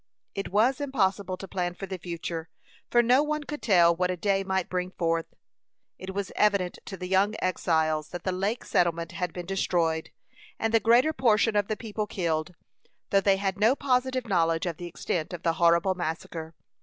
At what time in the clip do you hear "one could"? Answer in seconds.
3.21-3.61